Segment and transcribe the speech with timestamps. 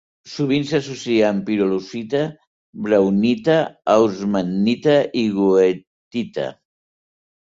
[0.35, 2.21] Sovint s'associa amb pirolusita,
[2.85, 3.57] braunita,
[3.97, 6.47] hausmannita i goethita.